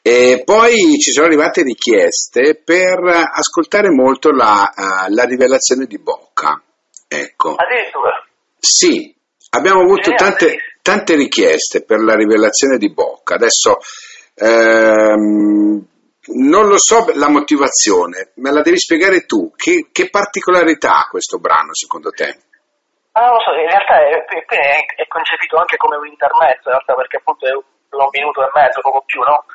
e 0.00 0.42
poi 0.44 0.98
ci 0.98 1.10
sono 1.10 1.26
arrivate 1.26 1.62
richieste 1.62 2.60
per 2.62 3.00
ascoltare 3.04 3.90
molto 3.90 4.30
la, 4.30 4.72
uh, 4.74 5.12
la 5.12 5.24
rivelazione 5.24 5.86
di 5.86 5.98
Bocca. 5.98 6.60
Ecco. 7.08 7.54
Addirittura? 7.54 8.24
Sì, 8.58 9.14
abbiamo 9.50 9.80
avuto 9.80 10.12
tante, 10.12 10.56
tante 10.82 11.14
richieste 11.14 11.82
per 11.82 12.00
la 12.00 12.14
rivelazione 12.14 12.78
di 12.78 12.92
Bocca. 12.92 13.34
Adesso 13.34 13.78
ehm, 14.36 15.86
non 16.26 16.66
lo 16.68 16.78
so 16.78 17.06
la 17.14 17.28
motivazione, 17.28 18.32
me 18.36 18.52
la 18.52 18.60
devi 18.60 18.78
spiegare 18.78 19.24
tu. 19.24 19.52
Che, 19.54 19.88
che 19.92 20.10
particolarità 20.10 20.98
ha 20.98 21.08
questo 21.08 21.38
brano 21.38 21.72
secondo 21.72 22.10
te? 22.10 22.44
Ah, 23.12 23.24
non 23.24 23.32
lo 23.32 23.40
so, 23.40 23.52
in 23.56 23.68
realtà 23.68 23.96
è, 23.96 24.12
è, 24.12 25.02
è, 25.02 25.06
concepito 25.08 25.56
anche 25.56 25.76
come 25.78 25.96
un 25.96 26.06
intermezzo, 26.06 26.68
in 26.68 26.76
realtà, 26.76 26.94
perché 26.94 27.16
appunto 27.16 27.46
è 27.46 27.52
un, 27.52 28.08
minuto 28.12 28.44
e 28.44 28.50
mezzo, 28.52 28.80
poco 28.82 29.04
più, 29.06 29.20
no? 29.22 29.46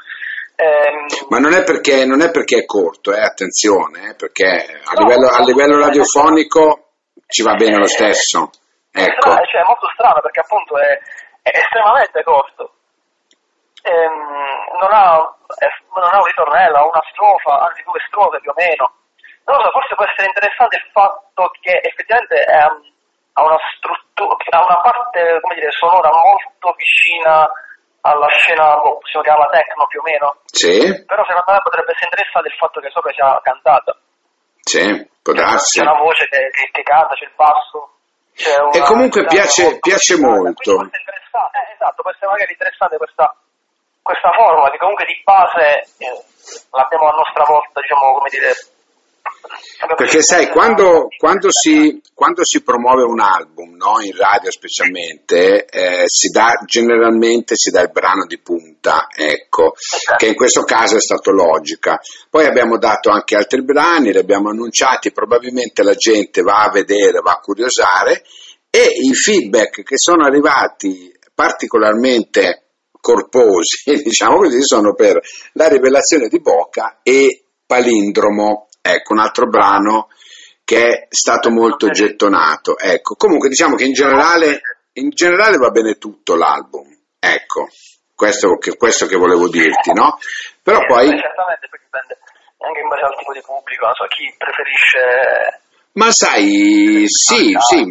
Ehm... 0.55 1.05
Ma 1.29 1.37
non 1.37 1.53
è, 1.53 1.63
perché, 1.63 2.05
non 2.05 2.21
è 2.21 2.31
perché 2.31 2.57
è 2.57 2.65
corto, 2.65 3.13
eh, 3.13 3.21
attenzione, 3.21 4.09
eh, 4.09 4.15
perché 4.15 4.81
a, 4.81 4.93
no, 4.97 5.05
livello, 5.05 5.29
a 5.29 5.43
livello 5.43 5.77
radiofonico 5.77 6.97
ci 7.27 7.43
va 7.43 7.53
bene 7.53 7.77
lo 7.77 7.85
stesso. 7.85 8.49
Ecco. 8.89 9.29
Strano, 9.29 9.45
cioè, 9.45 9.61
è 9.61 9.67
molto 9.67 9.87
strano 9.93 10.19
perché 10.21 10.39
appunto 10.39 10.77
è, 10.79 10.97
è 11.45 11.51
estremamente 11.53 12.23
corto. 12.23 12.80
Ehm, 13.81 14.77
non, 14.79 14.91
ha, 14.91 15.17
non, 15.17 16.03
ha, 16.05 16.17
un 16.17 16.29
ritornello, 16.29 16.77
ha 16.77 16.85
una 16.85 17.05
strofa, 17.11 17.65
anzi 17.65 17.81
due 17.83 17.99
strofe 18.07 18.39
più 18.39 18.51
o 18.51 18.57
meno. 18.57 18.85
Non 19.45 19.57
lo 19.57 19.63
so, 19.65 19.71
forse 19.71 19.95
può 19.95 20.05
essere 20.05 20.27
interessante 20.27 20.77
il 20.77 20.87
fatto 20.93 21.49
che 21.61 21.81
effettivamente 21.81 22.35
è, 22.45 22.57
ha 22.57 23.41
una 23.43 23.57
struttura, 23.75 24.37
ha 24.53 24.63
una 24.63 24.81
parte 24.81 25.39
come 25.41 25.55
dire, 25.55 25.71
sonora 25.71 26.09
molto 26.13 26.75
vicina 26.77 27.49
alla 28.01 28.27
scena, 28.37 28.77
boh, 28.81 28.97
possiamo 28.97 29.25
chiamarla 29.25 29.49
techno 29.49 29.85
più 29.87 29.99
o 29.99 30.03
meno. 30.05 30.27
Sì. 30.45 30.77
Però 31.05 31.21
secondo 31.25 31.51
me 31.51 31.61
potrebbe 31.61 31.91
essere 31.91 32.09
interessante 32.09 32.49
il 32.49 32.57
fatto 32.57 32.79
che 32.79 32.89
sopra 32.89 33.11
sia 33.13 33.41
cantata. 33.41 33.97
Sì, 34.61 35.09
può 35.21 35.33
darsi. 35.33 35.79
C'è 35.79 35.85
una 35.85 35.99
voce 35.99 36.27
che, 36.29 36.49
che, 36.53 36.69
che 36.71 36.83
canta, 36.83 37.13
c'è 37.13 37.25
il 37.25 37.33
basso. 37.35 37.97
Una, 38.31 38.71
e 38.71 38.79
comunque 38.85 39.25
piace, 39.25 39.79
piace 39.79 40.17
molto. 40.17 40.81
Eh, 40.81 41.73
esatto, 41.73 42.01
può 42.01 42.11
essere 42.11 42.29
magari 42.29 42.51
interessante 42.51 42.97
questa, 42.97 43.35
questa 44.01 44.31
forma 44.31 44.69
che 44.69 44.77
comunque 44.77 45.05
di 45.05 45.21
base 45.23 45.85
eh, 45.97 46.17
l'abbiamo 46.71 47.09
a 47.09 47.15
nostra 47.15 47.45
volta, 47.45 47.81
diciamo, 47.81 48.17
come 48.17 48.29
dire, 48.29 48.53
perché 49.95 50.21
sai, 50.21 50.49
quando, 50.49 51.07
quando, 51.17 51.49
si, 51.51 52.01
quando, 52.13 52.43
si, 52.43 52.63
promuove 52.63 53.03
un 53.03 53.19
album, 53.19 53.75
no? 53.75 53.99
in 54.01 54.15
radio 54.15 54.51
specialmente, 54.51 55.65
eh, 55.65 56.03
si 56.05 56.29
dà, 56.29 56.61
generalmente 56.65 57.55
si 57.55 57.71
dà 57.71 57.81
il 57.81 57.91
brano 57.91 58.25
di 58.25 58.39
punta, 58.39 59.07
ecco, 59.13 59.73
che 60.17 60.27
in 60.27 60.35
questo 60.35 60.63
caso 60.63 60.95
è 60.95 60.99
stato 60.99 61.31
Logica. 61.31 61.99
Poi 62.29 62.45
abbiamo 62.45 62.77
dato 62.77 63.09
anche 63.09 63.35
altri 63.35 63.63
brani, 63.63 64.11
li 64.11 64.19
abbiamo 64.19 64.49
annunciati, 64.49 65.11
probabilmente 65.11 65.83
la 65.83 65.95
gente 65.95 66.41
va 66.41 66.63
a 66.63 66.71
vedere, 66.71 67.19
va 67.19 67.31
a 67.31 67.39
curiosare 67.39 68.23
e 68.69 68.83
i 68.83 69.13
feedback 69.13 69.83
che 69.83 69.97
sono 69.97 70.25
arrivati 70.25 71.11
particolarmente 71.33 72.60
corposi, 73.01 73.91
diciamo 74.03 74.37
così, 74.37 74.61
sono 74.61 74.93
per 74.93 75.19
la 75.53 75.67
rivelazione 75.67 76.27
di 76.27 76.39
Bocca 76.39 76.99
e 77.03 77.43
Palindromo 77.65 78.67
ecco, 78.81 79.13
un 79.13 79.19
altro 79.19 79.47
brano 79.47 80.07
che 80.63 80.87
è 80.87 81.07
stato 81.09 81.49
molto 81.49 81.89
gettonato. 81.89 82.77
Ecco, 82.77 83.15
comunque 83.15 83.49
diciamo 83.49 83.75
che 83.75 83.83
in 83.83 83.93
generale, 83.93 84.61
in 84.93 85.09
generale 85.09 85.57
va 85.57 85.69
bene 85.69 85.97
tutto 85.97 86.35
l'album, 86.35 86.87
ecco, 87.19 87.67
questo 88.15 88.57
che, 88.57 88.77
questo 88.77 89.05
che 89.05 89.17
volevo 89.17 89.49
dirti, 89.49 89.91
no? 89.93 90.17
Però 90.61 90.79
poi... 90.85 91.07
Certamente, 91.09 91.67
dipende 91.71 92.19
anche 92.61 92.79
in 92.79 92.87
base 92.87 93.01
al 93.03 93.17
tipo 93.17 93.33
di 93.33 93.41
pubblico, 93.41 93.85
non 93.85 93.95
so, 93.95 94.05
chi 94.07 94.33
preferisce... 94.37 95.61
Ma 95.93 96.09
sai, 96.09 97.03
sì, 97.07 97.53
sì, 97.59 97.85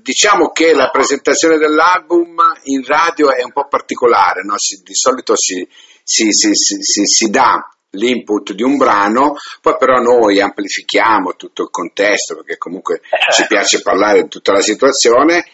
diciamo 0.00 0.50
che 0.50 0.74
la 0.74 0.90
presentazione 0.90 1.58
dell'album 1.58 2.36
in 2.64 2.84
radio 2.84 3.32
è 3.32 3.42
un 3.42 3.50
po' 3.50 3.66
particolare, 3.66 4.42
no? 4.44 4.54
si, 4.58 4.80
di 4.84 4.94
solito 4.94 5.34
si, 5.36 5.66
si, 6.04 6.30
si 6.30 7.30
dà 7.30 7.68
l'input 7.90 8.52
di 8.52 8.62
un 8.62 8.76
brano, 8.76 9.34
poi 9.60 9.76
però 9.76 9.98
noi 10.00 10.40
amplifichiamo 10.40 11.34
tutto 11.34 11.62
il 11.62 11.70
contesto 11.70 12.36
perché 12.36 12.58
comunque 12.58 13.00
ci 13.32 13.44
piace 13.48 13.82
parlare 13.82 14.22
di 14.22 14.28
tutta 14.28 14.52
la 14.52 14.60
situazione 14.60 15.44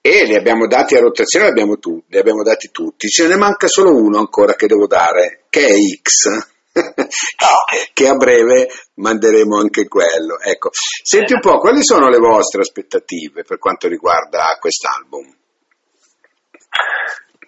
e 0.00 0.24
li 0.24 0.34
abbiamo 0.34 0.66
dati 0.66 0.96
a 0.96 1.00
rotazione, 1.00 1.46
li 1.46 1.50
abbiamo, 1.52 1.78
tu, 1.78 2.02
li 2.08 2.18
abbiamo 2.18 2.42
dati 2.42 2.70
tutti, 2.72 3.08
ce 3.08 3.28
ne 3.28 3.36
manca 3.36 3.68
solo 3.68 3.94
uno 3.96 4.18
ancora 4.18 4.54
che 4.54 4.66
devo 4.66 4.86
dare, 4.86 5.44
che 5.48 5.66
è 5.66 5.74
X. 6.02 6.54
che 7.92 8.08
a 8.08 8.14
breve 8.14 8.68
manderemo 8.96 9.58
anche 9.58 9.88
quello. 9.88 10.38
Ecco. 10.40 10.70
Senti 10.72 11.32
un 11.32 11.40
po', 11.40 11.58
quali 11.58 11.82
sono 11.82 12.08
le 12.08 12.18
vostre 12.18 12.60
aspettative 12.60 13.44
per 13.44 13.58
quanto 13.58 13.88
riguarda 13.88 14.56
quest'album? 14.60 15.24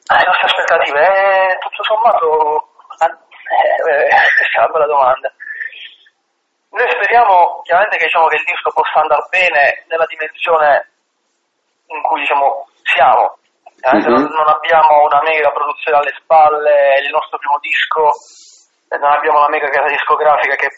Eh, 0.08 0.16
le 0.16 0.25
nostre 0.25 0.49
aspettative, 0.49 1.58
tutto 1.61 1.85
sommato, 1.85 2.73
eh, 2.99 4.08
questa 4.37 4.56
è 4.56 4.64
una 4.64 4.73
bella 4.73 4.87
domanda. 4.87 5.32
Noi 6.70 6.88
speriamo 6.90 7.61
chiaramente 7.64 7.97
che, 7.97 8.04
diciamo, 8.04 8.26
che 8.28 8.37
il 8.37 8.44
disco 8.44 8.70
possa 8.73 9.00
andare 9.00 9.26
bene 9.30 9.85
nella 9.88 10.06
dimensione 10.06 10.88
in 11.88 12.02
cui 12.02 12.20
diciamo, 12.20 12.68
siamo. 12.82 13.37
Mm-hmm. 13.78 14.11
Non, 14.11 14.25
non, 14.25 14.49
abbiamo 14.49 15.06
una 15.06 15.23
mega 15.23 15.50
produzione 15.52 15.99
alle 15.99 16.12
spalle, 16.18 16.97
è 16.97 17.00
il 17.00 17.11
nostro 17.11 17.38
primo 17.38 17.58
disco, 17.61 18.11
non 18.97 19.12
abbiamo 19.12 19.38
una 19.38 19.49
mega 19.49 19.68
casa 19.68 19.88
discografica 19.88 20.54
che 20.54 20.68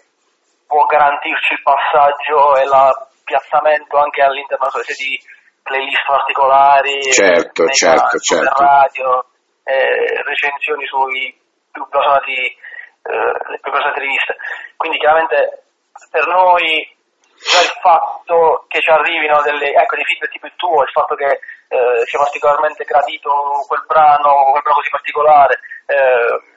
può 0.67 0.85
garantirci 0.87 1.53
il 1.55 1.63
passaggio 1.63 2.57
e 2.57 2.63
il 2.63 3.09
piazzamento 3.25 3.99
anche 3.99 4.23
all'interno 4.23 4.69
di 4.87 5.21
playlist 5.63 6.05
particolari, 6.07 7.03
certo, 7.13 7.67
certo, 7.69 8.19
certo. 8.19 8.63
radio, 8.63 9.25
eh, 9.65 10.23
recensioni 10.23 10.87
sui 10.87 11.39
più 11.71 11.87
basati, 11.89 12.35
eh, 12.35 13.35
le 13.51 13.59
più 13.61 13.71
basate 13.71 14.01
riviste. 14.01 14.37
Quindi 14.77 14.99
chiaramente 14.99 15.63
per 16.11 16.27
noi 16.27 16.99
già 17.41 17.63
il 17.63 17.75
fatto 17.81 18.65
che 18.69 18.81
ci 18.81 18.91
arrivino 18.91 19.41
delle, 19.43 19.73
ecco, 19.73 19.97
dei 19.97 20.05
feedback 20.05 20.33
tipo 20.33 20.47
il 20.47 20.57
tuo, 20.57 20.83
il 20.83 20.91
fatto 20.93 21.15
che 21.15 21.41
eh, 21.69 22.05
sia 22.05 22.19
particolarmente 22.19 22.85
gradito 22.85 23.31
quel 23.67 23.85
brano, 23.87 24.51
quel 24.51 24.63
brano 24.63 24.77
così 24.77 24.91
particolare, 24.91 25.61
eh, 25.87 26.50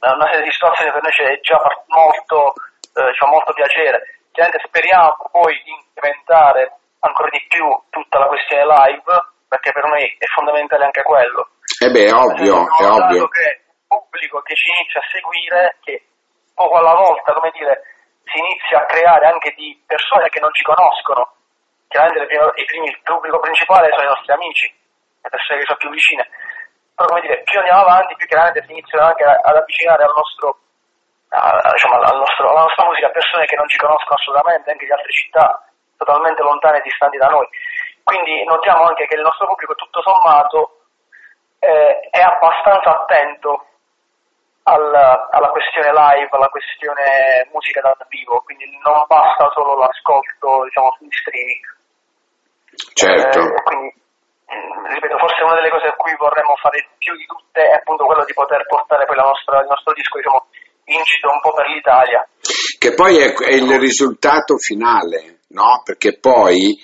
una 0.00 0.28
serie 0.30 0.44
di 0.44 0.52
situazioni 0.52 0.92
per 0.92 1.02
noi 1.02 1.12
c'è 1.12 1.40
già 1.40 1.60
molto, 1.86 2.52
eh, 2.94 3.10
c'è 3.12 3.26
molto 3.26 3.52
piacere. 3.52 4.20
Chiaramente 4.32 4.66
speriamo 4.66 5.16
poi 5.30 5.54
di 5.64 5.72
incrementare 5.72 6.72
ancora 7.00 7.28
di 7.30 7.44
più 7.48 7.66
tutta 7.90 8.18
la 8.18 8.26
questione 8.26 8.64
live, 8.64 9.10
perché 9.48 9.72
per 9.72 9.84
noi 9.84 10.04
è 10.18 10.26
fondamentale 10.26 10.84
anche 10.84 11.02
quello. 11.02 11.50
Eh 11.80 11.90
beh, 11.90 12.06
è 12.06 12.12
ovvio, 12.12 12.66
è 12.66 12.86
ovvio. 12.86 13.28
Che 13.28 13.62
pubblico 13.88 14.40
che 14.42 14.54
ci 14.54 14.68
inizia 14.68 15.00
a 15.00 15.08
seguire, 15.10 15.76
che 15.82 16.04
poco 16.54 16.76
alla 16.76 16.94
volta, 16.94 17.32
come 17.32 17.50
dire, 17.52 17.82
si 18.28 18.38
inizia 18.38 18.82
a 18.82 18.86
creare 18.86 19.26
anche 19.26 19.54
di 19.56 19.80
persone 19.86 20.28
che 20.28 20.40
non 20.40 20.52
ci 20.52 20.62
conoscono. 20.62 21.34
Chiaramente 21.88 22.26
prime, 22.26 22.52
i 22.54 22.64
primi, 22.64 22.88
il 22.88 23.00
pubblico 23.02 23.40
principale 23.40 23.88
sono 23.90 24.04
i 24.04 24.12
nostri 24.12 24.32
amici, 24.32 24.66
le 24.68 25.28
persone 25.30 25.58
che 25.58 25.64
sono 25.64 25.78
più 25.78 25.90
vicine. 25.90 26.28
Però 26.98 27.14
come 27.14 27.20
dire, 27.20 27.42
più 27.46 27.60
andiamo 27.60 27.86
avanti, 27.86 28.16
più 28.16 28.26
chiaramente 28.26 28.64
si 28.66 28.72
iniziano 28.72 29.06
anche 29.06 29.22
ad 29.22 29.54
avvicinare 29.54 30.02
al 30.02 30.10
nostro, 30.18 30.58
a, 31.30 31.70
diciamo, 31.70 31.94
al 31.94 32.18
nostro, 32.18 32.50
alla 32.50 32.66
nostra 32.66 32.86
musica 32.90 33.08
persone 33.10 33.46
che 33.46 33.54
non 33.54 33.68
ci 33.68 33.78
conoscono 33.78 34.18
assolutamente, 34.18 34.72
anche 34.72 34.84
di 34.84 34.90
altre 34.90 35.12
città 35.12 35.62
totalmente 35.94 36.42
lontane 36.42 36.78
e 36.78 36.82
distanti 36.82 37.16
da 37.18 37.28
noi. 37.28 37.46
Quindi 38.02 38.42
notiamo 38.50 38.82
anche 38.82 39.06
che 39.06 39.14
il 39.14 39.22
nostro 39.22 39.46
pubblico 39.46 39.78
tutto 39.78 40.02
sommato 40.02 40.90
eh, 41.60 42.10
è 42.10 42.18
abbastanza 42.18 42.90
attento 42.90 43.62
alla, 44.64 45.28
alla, 45.30 45.50
questione 45.54 45.94
live, 45.94 46.34
alla 46.34 46.50
questione 46.50 47.46
musica 47.54 47.80
dal 47.80 47.94
vivo, 48.08 48.42
quindi 48.42 48.66
non 48.82 49.06
basta 49.06 49.48
solo 49.54 49.78
l'ascolto 49.78 50.64
diciamo, 50.64 50.90
sugli 50.98 51.14
streaming. 51.14 51.64
Certo. 52.90 53.38
Eh, 53.38 53.62
quindi, 53.62 54.06
ripeto, 54.48 55.18
forse 55.18 55.44
una 55.44 55.54
delle 55.54 55.70
cose 55.70 55.86
a 55.86 55.96
cui 55.96 56.14
vorremmo 56.16 56.56
fare 56.56 56.88
più 56.96 57.14
di 57.16 57.26
tutte 57.26 57.60
è 57.60 57.74
appunto 57.76 58.04
quello 58.04 58.24
di 58.24 58.32
poter 58.32 58.64
portare 58.66 59.04
poi 59.04 59.16
nostra, 59.16 59.60
il 59.60 59.68
nostro 59.68 59.92
disco 59.92 60.16
diciamo, 60.16 60.46
in 60.88 61.00
giro 61.04 61.32
un 61.32 61.40
po' 61.40 61.52
per 61.52 61.68
l'Italia. 61.68 62.26
Che 62.78 62.94
poi 62.94 63.18
è, 63.18 63.34
è 63.34 63.54
il 63.54 63.78
risultato 63.78 64.56
finale, 64.56 65.44
no? 65.52 65.82
Perché 65.84 66.18
poi 66.18 66.76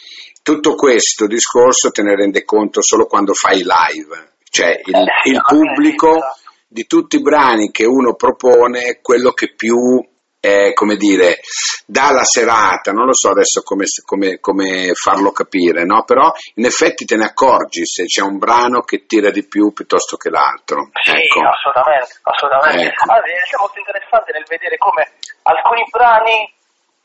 tutto 0.42 0.74
questo 0.74 1.26
discorso 1.26 1.90
te 1.90 2.02
ne 2.02 2.14
rende 2.14 2.44
conto 2.44 2.82
solo 2.82 3.06
quando 3.06 3.32
fai 3.32 3.64
live, 3.64 4.36
cioè 4.50 4.78
il, 4.84 4.94
eh, 4.94 5.30
il 5.30 5.40
pubblico 5.40 6.20
di 6.68 6.84
tutti 6.84 7.16
i 7.16 7.22
brani 7.22 7.70
che 7.70 7.86
uno 7.86 8.14
propone, 8.14 9.00
quello 9.00 9.30
che 9.30 9.54
più 9.54 10.04
eh, 10.44 10.74
come 10.74 10.96
dire, 10.96 11.40
dà 11.86 12.12
la 12.12 12.22
serata, 12.24 12.92
non 12.92 13.06
lo 13.06 13.14
so 13.14 13.30
adesso 13.30 13.62
come, 13.62 13.86
come, 14.04 14.40
come 14.40 14.92
farlo 14.92 15.32
capire, 15.32 15.84
no? 15.84 16.04
però 16.04 16.30
in 16.56 16.66
effetti 16.66 17.06
te 17.06 17.16
ne 17.16 17.24
accorgi 17.24 17.86
se 17.86 18.04
c'è 18.04 18.20
un 18.20 18.36
brano 18.36 18.82
che 18.82 19.06
tira 19.06 19.30
di 19.30 19.48
più 19.48 19.72
piuttosto 19.72 20.18
che 20.18 20.28
l'altro. 20.28 20.90
Sì, 21.00 21.16
ecco. 21.16 21.40
assolutamente, 21.48 22.20
assolutamente. 22.20 22.92
Ecco. 22.92 23.04
Allora, 23.08 23.24
è 23.24 23.56
molto 23.58 23.78
interessante 23.78 24.32
nel 24.32 24.44
vedere 24.46 24.76
come 24.76 25.12
alcuni 25.44 25.82
brani 25.88 26.52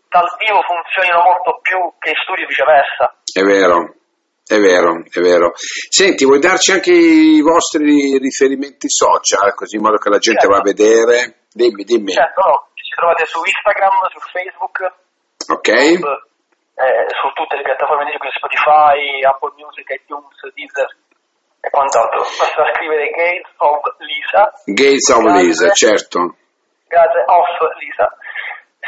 dal 0.09 0.27
vivo 0.35 0.59
funzionino 0.59 1.23
molto 1.23 1.59
più 1.63 1.79
che 1.97 2.09
in 2.09 2.19
studio 2.19 2.43
e 2.43 2.47
viceversa. 2.47 3.15
È 3.23 3.39
vero, 3.39 3.95
è 4.43 4.59
vero, 4.59 4.99
è 5.07 5.19
vero. 5.21 5.53
Senti, 5.55 6.25
vuoi 6.25 6.39
darci 6.39 6.73
anche 6.73 6.91
i 6.91 7.39
vostri 7.39 8.17
riferimenti 8.19 8.89
social, 8.89 9.53
così 9.55 9.77
in 9.77 9.83
modo 9.83 9.95
che 9.95 10.09
la 10.09 10.19
gente 10.19 10.43
Certo. 10.43 10.55
va 10.55 10.59
a 10.59 10.67
vedere? 10.67 11.47
Dimmi, 11.53 11.83
dimmi. 11.83 12.11
Certo, 12.11 12.41
no, 12.41 12.68
trovate 12.99 13.25
su 13.25 13.39
Instagram, 13.39 13.95
su 14.11 14.19
Facebook, 14.29 14.75
Ok? 15.55 15.69
eh, 15.69 17.05
su 17.19 17.27
tutte 17.33 17.55
le 17.57 17.63
piattaforme 17.63 18.05
di 18.05 18.11
Spotify, 18.35 19.23
Apple 19.23 19.53
Music, 19.57 19.87
iTunes, 19.89 20.35
Deezer 20.53 20.87
e 21.61 21.69
quant'altro. 21.69 22.21
Basta 22.21 22.63
scrivere 22.75 23.09
Gates 23.09 23.51
of 23.57 23.79
Lisa, 23.99 24.51
Gates 24.65 25.09
of 25.09 25.23
Lisa, 25.39 25.71
certo. 25.71 26.19
Gate 26.87 27.23
of 27.27 27.47
Lisa, 27.79 28.07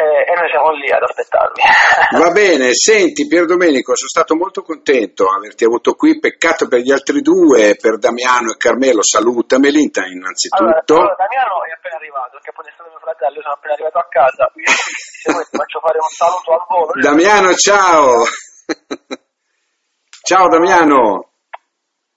eh, 0.02 0.26
e 0.26 0.34
noi 0.34 0.50
siamo 0.50 0.72
lì 0.74 0.90
ad 0.90 1.04
aspettarvi. 1.04 1.62
Va 2.18 2.32
bene, 2.32 2.74
senti 2.74 3.28
Pier 3.28 3.46
Domenico, 3.46 3.96
sono 3.96 4.10
stato 4.10 4.36
molto 4.36 4.64
contento 4.64 5.26
di 5.30 5.36
averti 5.38 5.64
avuto 5.66 5.94
qui, 5.94 6.18
peccato 6.20 6.68
per 6.68 6.80
gli 6.82 6.92
altri 6.92 7.22
due, 7.22 7.76
per 7.80 7.98
Damiano 7.98 8.52
e 8.52 8.58
Carmelo, 8.58 9.04
salutameli 9.04 9.82
inta- 9.82 10.02
Allora, 10.02 10.18
innanzitutto. 10.18 10.94
allora, 10.96 11.16
Damiano 11.16 11.64
è 11.64 11.72
appena 11.78 11.96
arrivato, 11.96 12.32
perché 12.42 12.52
poi 12.52 12.66
è 12.66 12.72
stato 12.74 12.90
mio 12.90 13.00
fratello, 13.00 13.36
io 13.36 13.42
sono 13.42 13.54
appena 13.54 13.74
arrivato 13.74 13.98
a 14.00 14.08
casa, 14.10 14.50
quindi 14.52 14.72
se 14.72 15.32
vuoi 15.32 15.46
ti 15.46 15.58
faccio 15.58 15.80
fare 15.80 15.98
un 16.02 16.10
saluto 16.10 16.50
al 16.52 16.64
volo. 16.68 16.92
Damiano, 17.00 17.54
ciao! 17.54 18.26
ciao 20.26 20.48
Damiano, 20.50 21.30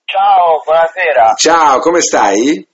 Ciao, 0.04 0.62
buonasera, 0.64 1.34
ciao, 1.34 1.78
come 1.80 2.00
stai? 2.00 2.73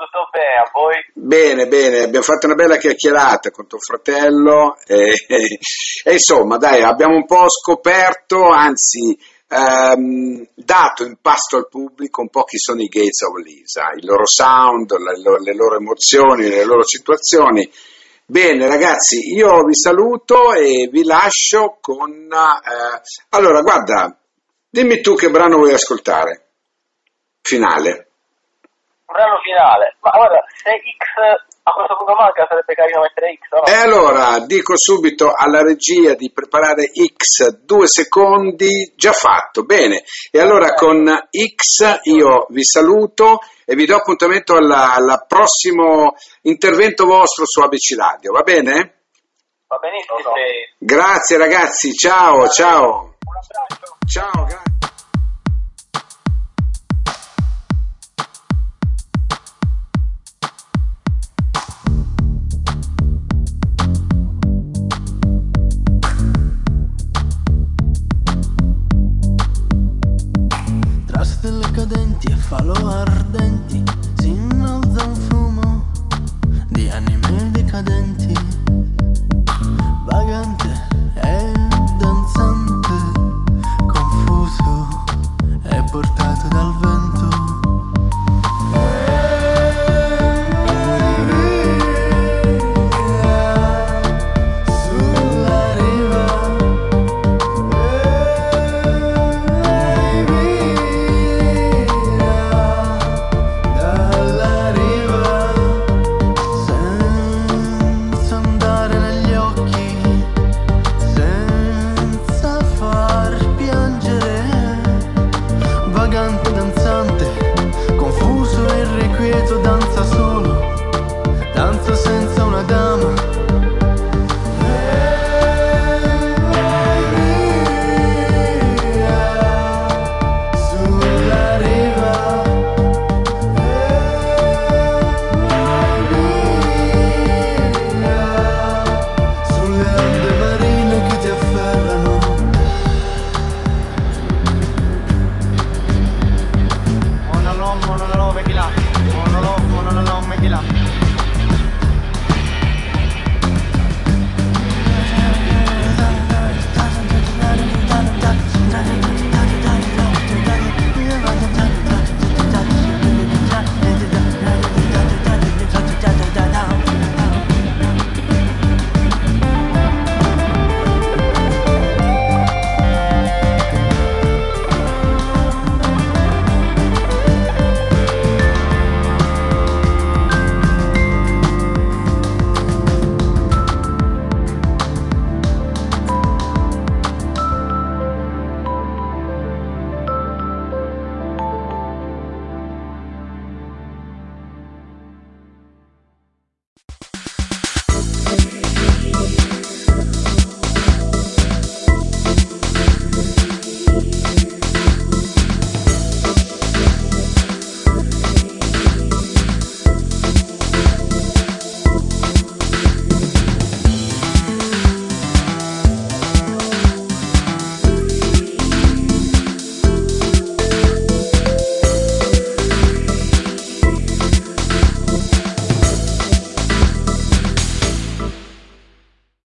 Tutto 0.00 0.28
bene 0.30 0.54
a 0.64 0.70
voi? 0.72 0.96
Bene, 1.12 1.66
bene, 1.66 2.04
abbiamo 2.04 2.24
fatto 2.24 2.46
una 2.46 2.54
bella 2.54 2.78
chiacchierata 2.78 3.50
con 3.50 3.66
tuo 3.66 3.78
fratello 3.78 4.76
e, 4.86 5.12
e 5.28 6.12
insomma 6.12 6.56
dai, 6.56 6.82
abbiamo 6.82 7.16
un 7.16 7.26
po' 7.26 7.48
scoperto, 7.50 8.48
anzi 8.48 9.18
ehm, 9.46 10.46
dato 10.54 11.04
in 11.04 11.16
pasto 11.20 11.58
al 11.58 11.68
pubblico 11.68 12.22
un 12.22 12.30
po' 12.30 12.44
chi 12.44 12.56
sono 12.56 12.80
i 12.80 12.86
Gates 12.86 13.20
of 13.22 13.44
Lisa, 13.44 13.92
il 13.94 14.06
loro 14.06 14.26
sound, 14.26 14.90
le, 14.96 15.38
le 15.42 15.54
loro 15.54 15.76
emozioni, 15.76 16.48
le 16.48 16.64
loro 16.64 16.84
situazioni. 16.84 17.70
Bene 18.24 18.68
ragazzi, 18.68 19.34
io 19.34 19.64
vi 19.64 19.74
saluto 19.74 20.54
e 20.54 20.88
vi 20.90 21.04
lascio 21.04 21.78
con... 21.80 22.10
eh, 22.10 23.00
allora 23.30 23.60
guarda, 23.60 24.16
dimmi 24.70 25.00
tu 25.00 25.14
che 25.14 25.30
brano 25.30 25.56
vuoi 25.56 25.74
ascoltare, 25.74 26.52
finale. 27.42 28.09
Brano 29.12 29.38
finale, 29.42 29.96
ma 30.00 30.10
guarda, 30.10 30.42
se 30.62 30.70
X 30.70 31.04
a 31.62 31.72
questo 31.72 31.96
punto 31.96 32.14
manca 32.14 32.46
sarebbe 32.48 32.74
carino 32.74 33.00
mettere 33.00 33.34
X, 33.36 33.50
no? 33.50 33.64
E 33.66 33.74
allora 33.74 34.38
dico 34.46 34.76
subito 34.76 35.32
alla 35.34 35.62
regia 35.62 36.14
di 36.14 36.30
preparare 36.32 36.90
X 36.92 37.62
due 37.64 37.86
secondi, 37.86 38.92
già 38.96 39.12
fatto, 39.12 39.64
bene. 39.64 40.02
E 40.30 40.40
allora 40.40 40.74
con 40.74 41.04
X 41.28 42.00
io 42.04 42.46
vi 42.50 42.64
saluto 42.64 43.38
e 43.66 43.74
vi 43.74 43.84
do 43.86 43.96
appuntamento 43.96 44.54
alla- 44.56 44.94
al 44.94 45.24
prossimo 45.28 46.14
intervento 46.42 47.04
vostro 47.04 47.44
su 47.46 47.60
ABC 47.60 47.96
Radio, 47.98 48.32
va 48.32 48.42
bene? 48.42 49.02
Va 49.66 49.76
benissimo. 49.78 50.18
Grazie 50.78 51.36
ragazzi, 51.36 51.92
ciao, 51.92 52.48
ciao. 52.48 53.14
Un 53.26 53.36
abbraccio. 53.36 53.96
Ciao, 54.06 54.44
grazie. 54.44 54.89
Cadenti 72.72 73.09
e 73.09 73.09